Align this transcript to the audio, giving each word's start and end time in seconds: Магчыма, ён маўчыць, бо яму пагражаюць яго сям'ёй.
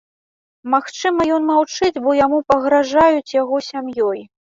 Магчыма, 0.73 1.27
ён 1.35 1.45
маўчыць, 1.51 2.01
бо 2.07 2.17
яму 2.25 2.43
пагражаюць 2.49 3.33
яго 3.41 3.65
сям'ёй. 3.73 4.31